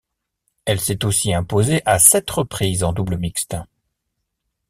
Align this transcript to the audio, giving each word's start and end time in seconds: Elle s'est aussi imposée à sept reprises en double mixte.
Elle 0.65 0.79
s'est 0.81 1.05
aussi 1.05 1.31
imposée 1.31 1.83
à 1.85 1.99
sept 1.99 2.27
reprises 2.31 2.83
en 2.83 2.91
double 2.91 3.17
mixte. 3.19 3.55